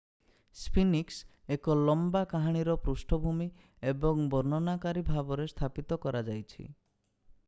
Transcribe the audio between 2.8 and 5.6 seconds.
ପୃଷ୍ଠଭୂମି ଏବଂ ବର୍ଣ୍ଣନାକାରୀ ଭାବରେ